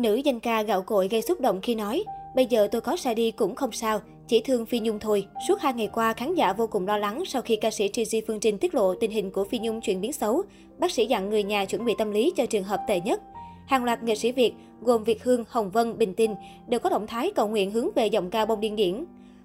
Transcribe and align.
Nữ 0.00 0.14
danh 0.14 0.40
ca 0.40 0.62
gạo 0.62 0.82
cội 0.82 1.08
gây 1.08 1.22
xúc 1.22 1.40
động 1.40 1.60
khi 1.62 1.74
nói, 1.74 2.04
bây 2.34 2.46
giờ 2.46 2.68
tôi 2.72 2.80
có 2.80 2.96
sai 2.96 3.14
đi 3.14 3.30
cũng 3.30 3.54
không 3.54 3.72
sao, 3.72 4.00
chỉ 4.28 4.40
thương 4.40 4.66
Phi 4.66 4.80
Nhung 4.80 4.98
thôi. 4.98 5.26
Suốt 5.48 5.60
hai 5.60 5.72
ngày 5.72 5.88
qua, 5.92 6.12
khán 6.12 6.34
giả 6.34 6.52
vô 6.52 6.66
cùng 6.66 6.86
lo 6.86 6.98
lắng 6.98 7.22
sau 7.26 7.42
khi 7.42 7.56
ca 7.56 7.70
sĩ 7.70 7.88
Trizy 7.88 8.22
Phương 8.26 8.40
Trinh 8.40 8.58
tiết 8.58 8.74
lộ 8.74 8.94
tình 8.94 9.10
hình 9.10 9.30
của 9.30 9.44
Phi 9.44 9.58
Nhung 9.58 9.80
chuyển 9.80 10.00
biến 10.00 10.12
xấu. 10.12 10.42
Bác 10.78 10.90
sĩ 10.90 11.06
dặn 11.06 11.30
người 11.30 11.42
nhà 11.42 11.64
chuẩn 11.64 11.84
bị 11.84 11.94
tâm 11.98 12.10
lý 12.10 12.32
cho 12.36 12.46
trường 12.46 12.64
hợp 12.64 12.80
tệ 12.88 13.00
nhất. 13.00 13.22
Hàng 13.66 13.84
loạt 13.84 14.02
nghệ 14.02 14.14
sĩ 14.14 14.32
Việt, 14.32 14.52
gồm 14.80 15.04
Việt 15.04 15.24
Hương, 15.24 15.44
Hồng 15.48 15.70
Vân, 15.70 15.98
Bình 15.98 16.14
Tinh, 16.14 16.34
đều 16.68 16.80
có 16.80 16.90
động 16.90 17.06
thái 17.06 17.32
cầu 17.34 17.48
nguyện 17.48 17.70
hướng 17.70 17.88
về 17.94 18.06
giọng 18.06 18.30
ca 18.30 18.44
bông 18.44 18.60
điên 18.60 18.76
điển. 18.76 19.04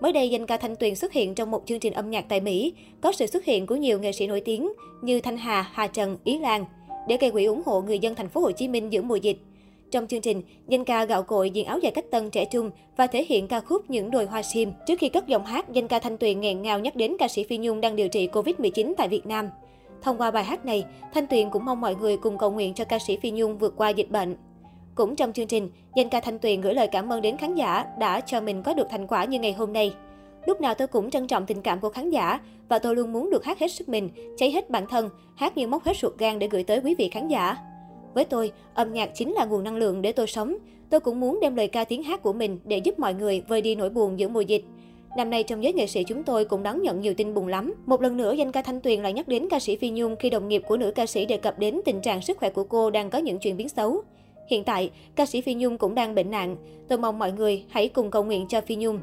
Mới 0.00 0.12
đây, 0.12 0.30
danh 0.30 0.46
ca 0.46 0.56
Thanh 0.56 0.76
Tuyền 0.76 0.94
xuất 0.94 1.12
hiện 1.12 1.34
trong 1.34 1.50
một 1.50 1.62
chương 1.66 1.80
trình 1.80 1.92
âm 1.92 2.10
nhạc 2.10 2.24
tại 2.28 2.40
Mỹ, 2.40 2.72
có 3.00 3.12
sự 3.12 3.26
xuất 3.26 3.44
hiện 3.44 3.66
của 3.66 3.76
nhiều 3.76 3.98
nghệ 3.98 4.12
sĩ 4.12 4.26
nổi 4.26 4.40
tiếng 4.40 4.72
như 5.02 5.20
Thanh 5.20 5.36
Hà, 5.36 5.70
Hà 5.72 5.86
Trần, 5.86 6.18
Ý 6.24 6.38
Lan, 6.38 6.64
để 7.08 7.16
gây 7.20 7.30
quỹ 7.30 7.44
ủng 7.44 7.62
hộ 7.66 7.80
người 7.80 7.98
dân 7.98 8.14
thành 8.14 8.28
phố 8.28 8.40
Hồ 8.40 8.50
Chí 8.50 8.68
Minh 8.68 8.92
giữa 8.92 9.02
mùa 9.02 9.16
dịch. 9.16 9.38
Trong 9.90 10.06
chương 10.06 10.20
trình, 10.20 10.42
danh 10.68 10.84
ca 10.84 11.04
gạo 11.04 11.22
cội 11.22 11.50
diện 11.50 11.66
áo 11.66 11.78
dài 11.78 11.92
cách 11.92 12.10
tân 12.10 12.30
trẻ 12.30 12.44
trung 12.44 12.70
và 12.96 13.06
thể 13.06 13.24
hiện 13.28 13.48
ca 13.48 13.60
khúc 13.60 13.90
Những 13.90 14.10
đồi 14.10 14.26
hoa 14.26 14.42
sim. 14.42 14.72
Trước 14.86 14.98
khi 14.98 15.08
cất 15.08 15.26
giọng 15.26 15.44
hát, 15.44 15.72
danh 15.72 15.88
ca 15.88 15.98
Thanh 15.98 16.16
Tuyền 16.18 16.40
nghẹn 16.40 16.62
ngào 16.62 16.78
nhắc 16.78 16.96
đến 16.96 17.16
ca 17.18 17.28
sĩ 17.28 17.44
Phi 17.44 17.58
Nhung 17.58 17.80
đang 17.80 17.96
điều 17.96 18.08
trị 18.08 18.28
Covid-19 18.32 18.94
tại 18.96 19.08
Việt 19.08 19.26
Nam. 19.26 19.48
Thông 20.02 20.18
qua 20.18 20.30
bài 20.30 20.44
hát 20.44 20.64
này, 20.64 20.84
Thanh 21.14 21.26
Tuyền 21.26 21.50
cũng 21.50 21.64
mong 21.64 21.80
mọi 21.80 21.94
người 21.94 22.16
cùng 22.16 22.38
cầu 22.38 22.50
nguyện 22.50 22.74
cho 22.74 22.84
ca 22.84 22.98
sĩ 22.98 23.16
Phi 23.16 23.30
Nhung 23.30 23.58
vượt 23.58 23.74
qua 23.76 23.88
dịch 23.88 24.10
bệnh. 24.10 24.36
Cũng 24.94 25.16
trong 25.16 25.32
chương 25.32 25.46
trình, 25.46 25.70
danh 25.96 26.08
ca 26.08 26.20
Thanh 26.20 26.38
Tuyền 26.38 26.60
gửi 26.60 26.74
lời 26.74 26.88
cảm 26.92 27.12
ơn 27.12 27.22
đến 27.22 27.36
khán 27.36 27.54
giả 27.54 27.84
đã 27.98 28.20
cho 28.20 28.40
mình 28.40 28.62
có 28.62 28.74
được 28.74 28.86
thành 28.90 29.06
quả 29.06 29.24
như 29.24 29.38
ngày 29.38 29.52
hôm 29.52 29.72
nay. 29.72 29.94
Lúc 30.46 30.60
nào 30.60 30.74
tôi 30.74 30.88
cũng 30.88 31.10
trân 31.10 31.26
trọng 31.26 31.46
tình 31.46 31.62
cảm 31.62 31.80
của 31.80 31.90
khán 31.90 32.10
giả 32.10 32.40
và 32.68 32.78
tôi 32.78 32.96
luôn 32.96 33.12
muốn 33.12 33.30
được 33.30 33.44
hát 33.44 33.58
hết 33.58 33.72
sức 33.72 33.88
mình, 33.88 34.10
cháy 34.36 34.50
hết 34.50 34.70
bản 34.70 34.86
thân, 34.86 35.10
hát 35.36 35.56
như 35.56 35.66
móc 35.66 35.84
hết 35.84 35.96
ruột 35.96 36.18
gan 36.18 36.38
để 36.38 36.48
gửi 36.48 36.64
tới 36.64 36.80
quý 36.84 36.94
vị 36.94 37.08
khán 37.08 37.28
giả. 37.28 37.56
Với 38.16 38.24
tôi, 38.24 38.52
âm 38.74 38.92
nhạc 38.92 39.10
chính 39.14 39.32
là 39.32 39.44
nguồn 39.44 39.64
năng 39.64 39.76
lượng 39.76 40.02
để 40.02 40.12
tôi 40.12 40.26
sống. 40.26 40.56
Tôi 40.90 41.00
cũng 41.00 41.20
muốn 41.20 41.38
đem 41.40 41.56
lời 41.56 41.68
ca 41.68 41.84
tiếng 41.84 42.02
hát 42.02 42.22
của 42.22 42.32
mình 42.32 42.58
để 42.64 42.78
giúp 42.78 42.98
mọi 42.98 43.14
người 43.14 43.42
vơi 43.48 43.62
đi 43.62 43.74
nỗi 43.74 43.90
buồn 43.90 44.18
giữa 44.18 44.28
mùa 44.28 44.40
dịch. 44.40 44.64
Năm 45.16 45.30
nay 45.30 45.42
trong 45.42 45.62
giới 45.62 45.72
nghệ 45.72 45.86
sĩ 45.86 46.04
chúng 46.04 46.22
tôi 46.22 46.44
cũng 46.44 46.62
đón 46.62 46.82
nhận 46.82 47.00
nhiều 47.00 47.14
tin 47.14 47.34
buồn 47.34 47.46
lắm. 47.46 47.74
Một 47.86 48.02
lần 48.02 48.16
nữa, 48.16 48.32
danh 48.32 48.52
ca 48.52 48.62
Thanh 48.62 48.80
Tuyền 48.80 49.02
lại 49.02 49.12
nhắc 49.12 49.28
đến 49.28 49.48
ca 49.50 49.58
sĩ 49.58 49.76
Phi 49.76 49.90
Nhung 49.90 50.16
khi 50.16 50.30
đồng 50.30 50.48
nghiệp 50.48 50.62
của 50.68 50.76
nữ 50.76 50.90
ca 50.90 51.06
sĩ 51.06 51.26
đề 51.26 51.36
cập 51.36 51.58
đến 51.58 51.80
tình 51.84 52.00
trạng 52.00 52.22
sức 52.22 52.38
khỏe 52.38 52.50
của 52.50 52.64
cô 52.64 52.90
đang 52.90 53.10
có 53.10 53.18
những 53.18 53.38
chuyển 53.38 53.56
biến 53.56 53.68
xấu. 53.68 54.02
Hiện 54.50 54.64
tại, 54.64 54.90
ca 55.14 55.26
sĩ 55.26 55.40
Phi 55.40 55.54
Nhung 55.54 55.78
cũng 55.78 55.94
đang 55.94 56.14
bệnh 56.14 56.30
nặng. 56.30 56.56
Tôi 56.88 56.98
mong 56.98 57.18
mọi 57.18 57.32
người 57.32 57.64
hãy 57.68 57.88
cùng 57.88 58.10
cầu 58.10 58.24
nguyện 58.24 58.46
cho 58.48 58.60
Phi 58.60 58.76
Nhung. 58.76 58.98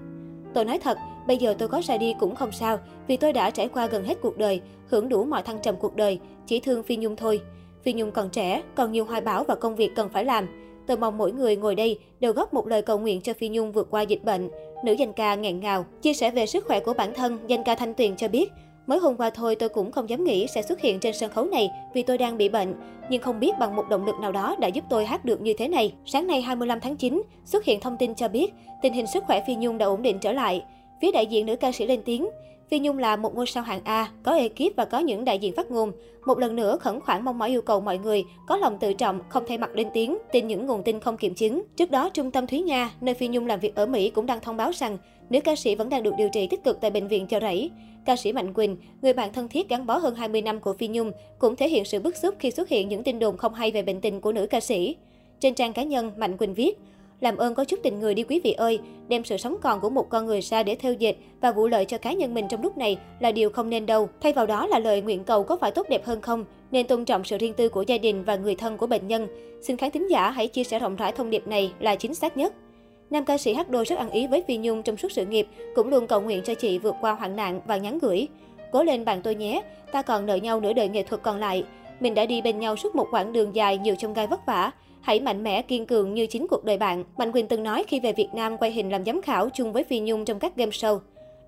Tôi 0.54 0.66
nói 0.66 0.80
thật, 0.80 0.98
bây 1.28 1.38
giờ 1.38 1.56
tôi 1.60 1.68
có 1.68 1.82
ra 1.84 1.98
đi 1.98 2.14
cũng 2.20 2.36
không 2.36 2.52
sao, 2.52 2.80
vì 3.08 3.18
tôi 3.18 3.34
đã 3.34 3.50
trải 3.50 3.68
qua 3.68 3.88
gần 3.88 4.04
hết 4.04 4.18
cuộc 4.22 4.38
đời, 4.38 4.62
hưởng 4.88 5.10
đủ 5.10 5.24
mọi 5.24 5.44
thăng 5.44 5.60
trầm 5.62 5.76
cuộc 5.80 5.96
đời, 5.96 6.20
chỉ 6.48 6.60
thương 6.60 6.84
Phi 6.84 6.96
Nhung 6.96 7.16
thôi. 7.16 7.42
Phi 7.84 7.94
Nhung 7.94 8.12
còn 8.12 8.30
trẻ, 8.30 8.62
còn 8.76 8.92
nhiều 8.92 9.06
hoài 9.06 9.22
bão 9.22 9.44
và 9.44 9.56
công 9.56 9.76
việc 9.76 9.92
cần 9.96 10.10
phải 10.10 10.26
làm. 10.26 10.48
Tôi 10.88 10.98
mong 10.98 11.18
mỗi 11.18 11.32
người 11.32 11.56
ngồi 11.56 11.76
đây 11.76 12.00
đều 12.20 12.34
góp 12.34 12.54
một 12.54 12.68
lời 12.68 12.82
cầu 12.82 13.00
nguyện 13.00 13.22
cho 13.22 13.34
Phi 13.34 13.50
Nhung 13.50 13.72
vượt 13.72 13.88
qua 13.92 14.02
dịch 14.02 14.24
bệnh. 14.24 14.50
Nữ 14.86 14.94
danh 14.94 15.14
ca 15.14 15.36
nghẹn 15.36 15.60
ngào. 15.60 15.86
Chia 16.02 16.14
sẻ 16.14 16.32
về 16.32 16.46
sức 16.46 16.66
khỏe 16.66 16.80
của 16.80 16.94
bản 16.94 17.14
thân, 17.14 17.38
danh 17.48 17.64
ca 17.64 17.76
Thanh 17.76 17.94
Tuyền 17.94 18.16
cho 18.16 18.28
biết, 18.28 18.50
Mới 18.88 19.00
hôm 19.00 19.16
qua 19.18 19.30
thôi 19.30 19.56
tôi 19.56 19.70
cũng 19.70 19.92
không 19.92 20.10
dám 20.10 20.24
nghĩ 20.24 20.48
sẽ 20.48 20.62
xuất 20.62 20.82
hiện 20.82 21.00
trên 21.00 21.14
sân 21.14 21.32
khấu 21.32 21.46
này 21.46 21.72
vì 21.94 22.04
tôi 22.04 22.18
đang 22.18 22.38
bị 22.38 22.50
bệnh. 22.50 22.76
Nhưng 23.10 23.22
không 23.22 23.40
biết 23.40 23.52
bằng 23.60 23.76
một 23.76 23.90
động 23.90 24.06
lực 24.06 24.16
nào 24.22 24.32
đó 24.32 24.56
đã 24.60 24.68
giúp 24.68 24.84
tôi 24.90 25.06
hát 25.06 25.26
được 25.26 25.42
như 25.42 25.54
thế 25.58 25.68
này. 25.68 25.94
Sáng 26.06 26.28
nay 26.28 26.42
25 26.42 26.80
tháng 26.80 26.96
9, 26.96 27.22
xuất 27.46 27.66
hiện 27.66 27.80
thông 27.80 27.98
tin 27.98 28.16
cho 28.16 28.28
biết 28.28 28.54
tình 28.82 28.94
hình 28.94 29.08
sức 29.08 29.24
khỏe 29.28 29.44
Phi 29.48 29.56
Nhung 29.56 29.78
đã 29.78 29.86
ổn 29.86 30.02
định 30.02 30.20
trở 30.20 30.32
lại. 30.32 30.64
Phía 31.02 31.12
đại 31.12 31.26
diện 31.26 31.46
nữ 31.46 31.56
ca 31.56 31.72
sĩ 31.72 31.88
lên 31.88 32.02
tiếng, 32.06 32.30
Phi 32.74 32.80
Nhung 32.80 32.98
là 32.98 33.16
một 33.16 33.36
ngôi 33.36 33.48
sao 33.48 33.64
hạng 33.64 33.82
A, 33.84 34.12
có 34.24 34.36
ekip 34.36 34.76
và 34.76 34.86
có 34.86 35.00
những 35.00 35.26
đại 35.26 35.40
diện 35.40 35.54
phát 35.54 35.72
ngôn. 35.72 35.92
Một 36.26 36.40
lần 36.40 36.56
nữa 36.56 36.78
khẩn 36.78 37.00
khoản 37.00 37.26
mong 37.26 37.38
mỏi 37.38 37.50
yêu 37.50 37.62
cầu 37.62 37.82
mọi 37.82 37.98
người 37.98 38.24
có 38.48 38.58
lòng 38.58 38.78
tự 38.80 38.94
trọng, 38.94 39.20
không 39.30 39.44
thay 39.48 39.58
mặt 39.58 39.76
lên 39.76 39.88
tiếng, 39.94 40.18
tin 40.32 40.48
những 40.48 40.66
nguồn 40.66 40.84
tin 40.84 41.00
không 41.00 41.18
kiểm 41.18 41.36
chứng. 41.36 41.64
Trước 41.76 41.92
đó, 41.92 42.10
Trung 42.10 42.32
tâm 42.32 42.48
Thúy 42.48 42.62
Nga, 42.62 42.92
nơi 43.02 43.16
Phi 43.16 43.28
Nhung 43.28 43.48
làm 43.48 43.60
việc 43.60 43.76
ở 43.76 43.86
Mỹ 43.86 44.10
cũng 44.10 44.26
đang 44.26 44.40
thông 44.40 44.58
báo 44.58 44.72
rằng 44.74 44.98
nữ 45.30 45.40
ca 45.42 45.56
sĩ 45.56 45.76
vẫn 45.76 45.90
đang 45.90 46.04
được 46.04 46.14
điều 46.18 46.30
trị 46.34 46.48
tích 46.48 46.64
cực 46.64 46.82
tại 46.82 46.92
bệnh 46.92 47.08
viện 47.08 47.28
Chợ 47.28 47.40
Rẫy. 47.40 47.72
Ca 48.06 48.16
sĩ 48.16 48.34
Mạnh 48.34 48.54
Quỳnh, 48.54 48.78
người 49.02 49.14
bạn 49.14 49.34
thân 49.34 49.48
thiết 49.48 49.70
gắn 49.70 49.86
bó 49.86 49.98
hơn 49.98 50.16
20 50.16 50.42
năm 50.42 50.60
của 50.60 50.74
Phi 50.74 50.88
Nhung, 50.88 51.12
cũng 51.40 51.56
thể 51.56 51.70
hiện 51.70 51.86
sự 51.86 52.00
bức 52.00 52.18
xúc 52.18 52.36
khi 52.40 52.52
xuất 52.52 52.70
hiện 52.70 52.90
những 52.90 53.04
tin 53.04 53.20
đồn 53.20 53.38
không 53.38 53.54
hay 53.54 53.72
về 53.72 53.82
bệnh 53.82 54.02
tình 54.02 54.22
của 54.22 54.32
nữ 54.32 54.48
ca 54.50 54.60
sĩ. 54.60 54.96
Trên 55.40 55.56
trang 55.56 55.74
cá 55.74 55.84
nhân, 55.84 56.12
Mạnh 56.18 56.38
Quỳnh 56.38 56.54
viết, 56.54 56.78
làm 57.24 57.38
ơn 57.38 57.56
có 57.56 57.66
chút 57.66 57.80
tình 57.84 58.00
người 58.00 58.14
đi 58.14 58.24
quý 58.24 58.40
vị 58.44 58.52
ơi, 58.54 58.80
đem 59.08 59.24
sự 59.24 59.38
sống 59.38 59.56
còn 59.62 59.80
của 59.80 59.90
một 59.90 60.10
con 60.10 60.26
người 60.26 60.42
ra 60.42 60.64
để 60.64 60.76
theo 60.76 60.94
dệt 60.94 61.16
và 61.42 61.52
vụ 61.52 61.68
lợi 61.68 61.86
cho 61.86 61.98
cá 61.98 62.14
nhân 62.14 62.34
mình 62.34 62.48
trong 62.48 62.62
lúc 62.62 62.78
này 62.78 62.98
là 63.20 63.32
điều 63.32 63.50
không 63.50 63.70
nên 63.70 63.86
đâu. 63.86 64.10
Thay 64.22 64.34
vào 64.34 64.46
đó 64.46 64.68
là 64.68 64.80
lời 64.80 65.02
nguyện 65.02 65.24
cầu 65.24 65.44
có 65.44 65.58
phải 65.58 65.72
tốt 65.72 65.90
đẹp 65.90 66.06
hơn 66.06 66.22
không, 66.22 66.46
nên 66.72 66.88
tôn 66.88 67.06
trọng 67.06 67.24
sự 67.24 67.38
riêng 67.38 67.54
tư 67.54 67.70
của 67.70 67.82
gia 67.82 67.98
đình 67.98 68.24
và 68.24 68.36
người 68.36 68.56
thân 68.56 68.78
của 68.78 68.88
bệnh 68.88 69.08
nhân. 69.08 69.28
Xin 69.62 69.78
khán 69.78 69.92
thính 69.92 70.10
giả 70.10 70.30
hãy 70.30 70.48
chia 70.48 70.64
sẻ 70.64 70.80
rộng 70.80 70.96
rãi 70.96 71.12
thông 71.12 71.30
điệp 71.30 71.48
này 71.48 71.74
là 71.80 71.96
chính 71.96 72.14
xác 72.14 72.38
nhất. 72.38 72.54
Nam 73.10 73.26
ca 73.26 73.38
sĩ 73.38 73.54
hát 73.54 73.70
đôi 73.70 73.86
rất 73.86 74.00
ăn 74.00 74.10
ý 74.10 74.28
với 74.28 74.44
Phi 74.48 74.58
Nhung 74.58 74.84
trong 74.84 74.98
suốt 74.98 75.12
sự 75.12 75.26
nghiệp, 75.26 75.48
cũng 75.76 75.90
luôn 75.90 76.08
cầu 76.08 76.22
nguyện 76.22 76.42
cho 76.46 76.54
chị 76.54 76.80
vượt 76.80 76.96
qua 77.02 77.12
hoạn 77.12 77.36
nạn 77.36 77.62
và 77.66 77.78
nhắn 77.78 78.00
gửi. 78.00 78.28
Cố 78.72 78.84
lên 78.84 79.06
bạn 79.06 79.22
tôi 79.22 79.36
nhé, 79.36 79.62
ta 79.92 80.02
còn 80.02 80.26
nợ 80.26 80.36
nhau 80.36 80.60
nửa 80.60 80.74
đời 80.74 80.88
nghệ 80.88 81.04
thuật 81.04 81.24
còn 81.24 81.40
lại. 81.40 81.64
Mình 82.00 82.14
đã 82.14 82.26
đi 82.26 82.42
bên 82.42 82.60
nhau 82.60 82.76
suốt 82.76 82.96
một 82.96 83.08
quãng 83.12 83.34
đường 83.34 83.56
dài 83.56 83.78
nhiều 83.78 83.96
trong 83.96 84.14
gai 84.14 84.28
vất 84.28 84.46
vả. 84.46 84.72
Hãy 85.02 85.20
mạnh 85.20 85.44
mẽ, 85.44 85.62
kiên 85.62 85.86
cường 85.86 86.14
như 86.14 86.28
chính 86.28 86.48
cuộc 86.48 86.64
đời 86.64 86.78
bạn. 86.78 87.04
Mạnh 87.18 87.32
Quỳnh 87.32 87.48
từng 87.48 87.64
nói 87.64 87.84
khi 87.88 88.00
về 88.00 88.14
Việt 88.14 88.30
Nam 88.34 88.58
quay 88.58 88.72
hình 88.72 88.92
làm 88.92 89.06
giám 89.06 89.22
khảo 89.22 89.50
chung 89.50 89.74
với 89.74 89.84
Phi 89.84 90.00
Nhung 90.00 90.26
trong 90.26 90.40
các 90.40 90.56
game 90.56 90.72
show. 90.72 91.00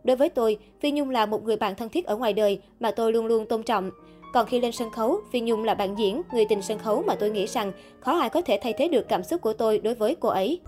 Đối 0.03 0.17
với 0.17 0.29
tôi, 0.29 0.57
Phi 0.79 0.91
Nhung 0.91 1.09
là 1.09 1.25
một 1.25 1.43
người 1.43 1.55
bạn 1.55 1.75
thân 1.75 1.89
thiết 1.89 2.05
ở 2.05 2.15
ngoài 2.15 2.33
đời 2.33 2.59
mà 2.79 2.91
tôi 2.91 3.13
luôn 3.13 3.25
luôn 3.25 3.45
tôn 3.45 3.63
trọng. 3.63 3.91
Còn 4.33 4.45
khi 4.45 4.59
lên 4.59 4.71
sân 4.71 4.89
khấu, 4.89 5.19
Phi 5.31 5.39
Nhung 5.39 5.63
là 5.63 5.73
bạn 5.73 5.95
diễn, 5.97 6.21
người 6.33 6.45
tình 6.49 6.61
sân 6.61 6.79
khấu 6.79 7.03
mà 7.07 7.15
tôi 7.15 7.29
nghĩ 7.29 7.45
rằng 7.45 7.71
khó 7.99 8.19
ai 8.19 8.29
có 8.29 8.41
thể 8.41 8.59
thay 8.61 8.73
thế 8.73 8.87
được 8.87 9.07
cảm 9.09 9.23
xúc 9.23 9.41
của 9.41 9.53
tôi 9.53 9.79
đối 9.79 9.95
với 9.95 10.15
cô 10.19 10.29
ấy. 10.29 10.59